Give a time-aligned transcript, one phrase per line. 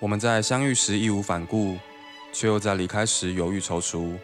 [0.00, 1.76] 我们在相遇时义无反顾，
[2.32, 4.16] 却又在离开时犹豫踌躇。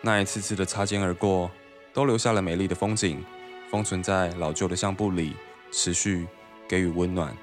[0.00, 1.50] 那一次次的擦肩而过，
[1.92, 3.22] 都留下了美丽的风景，
[3.70, 5.36] 封存在老旧的相簿里，
[5.70, 6.26] 持续
[6.66, 7.36] 给予温暖。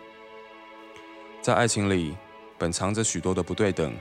[1.40, 2.18] 在爱情里，
[2.58, 3.96] 本藏着许多的不对等，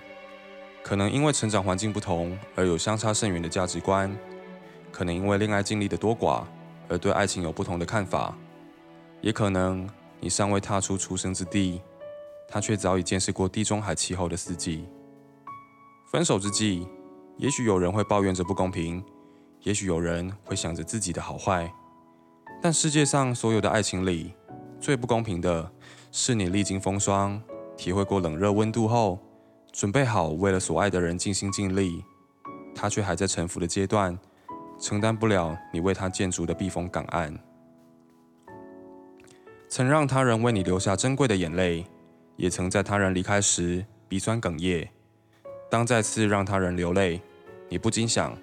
[0.82, 4.11] 可能因为成长环境不同而有相差甚远的价值观，
[4.90, 6.45] 可能因为恋爱经历的多寡
[6.88, 8.34] 而对爱情有不同的看法，
[9.20, 9.86] 也可能
[10.18, 11.82] 你尚未踏出出生之地。
[12.49, 14.87] 他却早已见识过地中海气候的四季。
[16.11, 16.87] 分手之际，
[17.37, 19.04] 也许有人会抱怨着不公平，
[19.63, 21.71] 也许有人会想着自己的好坏。
[22.63, 24.32] 但世界上所有的爱情里，
[24.81, 25.71] 最不公平的
[26.13, 27.43] 是你历经风霜，
[27.77, 29.18] 体会过冷热温度后，
[29.73, 32.03] 准备好为了所爱的人尽心尽力，
[32.75, 34.19] 他却还在沉浮的阶段，
[34.78, 37.37] 承担不了你为他建筑的避风港岸，
[39.69, 41.84] 曾让他人为你留下珍贵的眼泪。
[42.36, 44.89] 也曾在他人离开时鼻酸哽咽。
[45.69, 47.20] 当再次让他人流泪，
[47.69, 48.37] 你不禁想：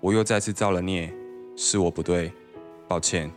[0.00, 1.12] 我又再次造了孽，
[1.56, 2.32] 是我不对，
[2.86, 3.30] 抱歉。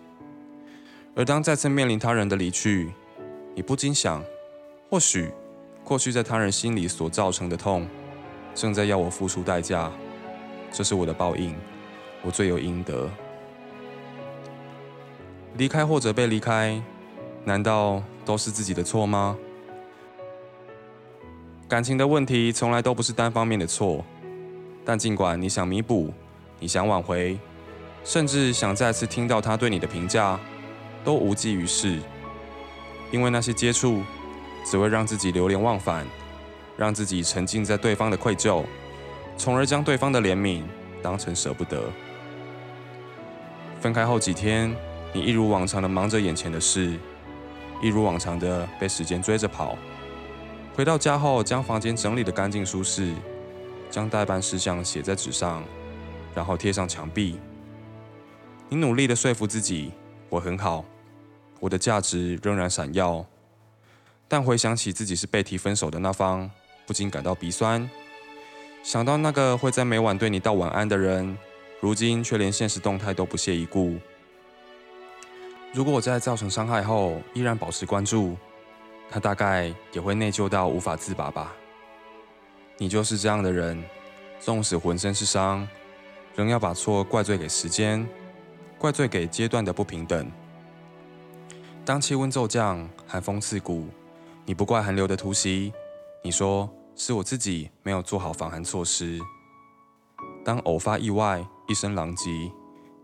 [1.15, 2.91] 而当再次面临他人的离去，
[3.55, 4.23] 你不禁想：
[4.89, 5.31] 或许
[5.83, 7.87] 过去在他人心里所造成的痛，
[8.53, 9.91] 正在要我付出代价。
[10.71, 11.55] 这是我的报应，
[12.21, 13.09] 我罪有应得。
[15.57, 16.81] 离开或者被离开，
[17.43, 19.37] 难道都是自己的错吗？
[21.69, 24.03] 感情的问题从来都不是单方面的错，
[24.83, 26.11] 但尽管你想弥补，
[26.59, 27.37] 你想挽回，
[28.03, 30.39] 甚至想再次听到他对你的评价，
[31.03, 31.99] 都无济于事，
[33.11, 34.01] 因为那些接触
[34.65, 36.07] 只会让自己流连忘返，
[36.75, 38.65] 让自己沉浸在对方的愧疚，
[39.37, 40.63] 从而将对方的怜悯
[41.03, 41.83] 当成舍不得。
[43.79, 44.75] 分开后几天，
[45.13, 46.97] 你一如往常的忙着眼前的事，
[47.79, 49.77] 一如往常的被时间追着跑。
[50.79, 53.13] 回到家后，将房间整理得干净舒适，
[53.91, 55.61] 将代办事项写在纸上，
[56.33, 57.37] 然后贴上墙壁。
[58.69, 59.91] 你努力地说服自己，
[60.29, 60.85] 我很好，
[61.59, 63.25] 我的价值仍然闪耀。
[64.29, 66.49] 但回想起自己是被提分手的那方，
[66.87, 67.89] 不禁感到鼻酸。
[68.81, 71.37] 想到那个会在每晚对你道晚安的人，
[71.81, 73.97] 如今却连现实动态都不屑一顾。
[75.73, 78.37] 如果我在造成伤害后，依然保持关注。
[79.09, 81.53] 他大概也会内疚到无法自拔吧。
[82.77, 83.83] 你就是这样的人，
[84.39, 85.67] 纵使浑身是伤，
[86.35, 88.07] 仍要把错怪罪给时间，
[88.77, 90.31] 怪罪给阶段的不平等。
[91.83, 93.87] 当气温骤降，寒风刺骨，
[94.45, 95.73] 你不怪寒流的突袭，
[96.23, 99.19] 你说是我自己没有做好防寒措施。
[100.45, 102.29] 当偶发意外，一身狼藉，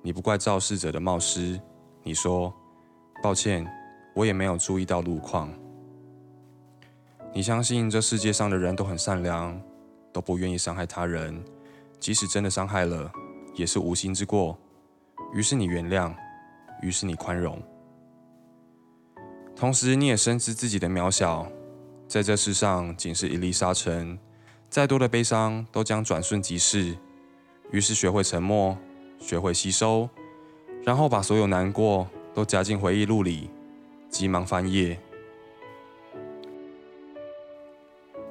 [0.02, 1.60] 你不怪肇事者的冒失，
[2.04, 2.54] 你说
[3.24, 3.66] 抱歉，
[4.16, 5.52] 我也没有注意到路况。
[7.36, 9.62] 你相信这世界上的人都很善良，
[10.14, 11.44] 都不愿意伤害他人，
[12.00, 13.12] 即使真的伤害了，
[13.56, 14.58] 也是无心之过。
[15.34, 16.16] 于是你原谅，
[16.82, 17.62] 于是你宽容，
[19.54, 21.46] 同时你也深知自己的渺小，
[22.08, 24.18] 在这世上仅是一粒沙尘，
[24.70, 26.96] 再多的悲伤都将转瞬即逝。
[27.70, 28.78] 于是学会沉默，
[29.20, 30.10] 学会吸收，
[30.86, 33.50] 然后把所有难过都夹进回忆录里，
[34.10, 34.98] 急忙翻页。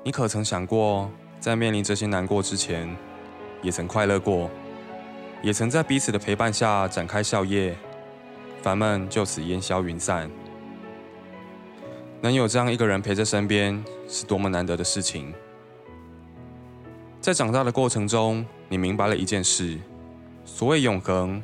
[0.06, 1.10] 你可曾想过，
[1.40, 2.94] 在面临这些难过之前，
[3.62, 4.50] 也曾快乐过，
[5.42, 7.72] 也曾在彼此的陪伴下展开笑靥，
[8.60, 10.30] 烦闷就此烟消云散。
[12.20, 15.32] 能有这样一个人陪在身边，是多么难得的事情。
[17.18, 19.78] 在长大的过程中，你明白了一件事：
[20.44, 21.42] 所谓永恒，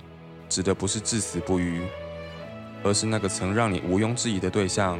[0.50, 1.81] 指的不是至死不渝，
[2.82, 4.98] 而是那个曾让你毋庸置疑的对象，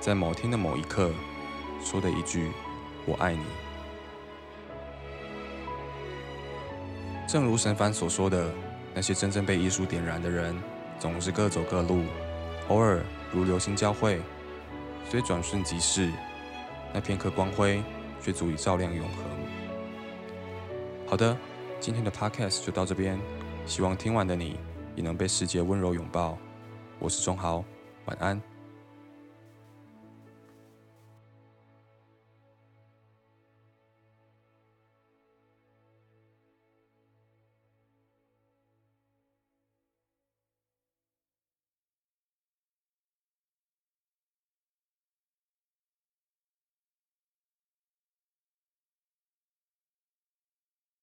[0.00, 1.10] 在某天的某一刻
[1.82, 2.50] 说的一句。
[3.06, 3.44] 我爱你。
[7.26, 8.52] 正如神凡所说的，
[8.94, 10.54] 那些真正被艺术点燃的人，
[10.98, 12.04] 总是各走各路，
[12.68, 14.20] 偶尔如流星交汇，
[15.10, 16.12] 虽转瞬即逝，
[16.92, 17.82] 那片刻光辉
[18.22, 19.24] 却足以照亮永恒。
[21.06, 21.36] 好的，
[21.80, 23.18] 今天的 Podcast 就到这边，
[23.66, 24.58] 希望听完的你
[24.94, 26.38] 也能被世界温柔拥抱。
[27.00, 27.64] 我是钟豪，
[28.04, 28.53] 晚安。